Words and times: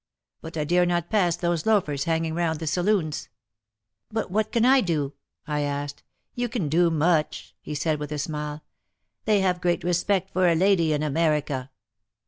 But 0.41 0.57
I 0.57 0.63
dare 0.63 0.87
not 0.87 1.11
pass 1.11 1.35
those 1.35 1.67
loafers 1.67 2.05
hanging 2.05 2.31
around 2.33 2.59
the 2.59 2.65
saloons." 2.65 3.29
"But, 4.09 4.31
what 4.31 4.51
can 4.51 4.65
I 4.65 4.81
do?" 4.81 5.13
I 5.45 5.59
asked. 5.59 6.01
"You 6.33 6.49
can 6.49 6.69
do 6.69 6.89
much," 6.89 7.53
he 7.61 7.75
said 7.75 7.99
with 7.99 8.11
a 8.11 8.17
smile. 8.17 8.63
"They 9.25 9.41
have 9.41 9.61
great 9.61 9.83
re 9.83 9.93
spect 9.93 10.31
for 10.33 10.47
a 10.49 10.55
lady 10.55 10.91
in 10.91 11.03
America." 11.03 11.69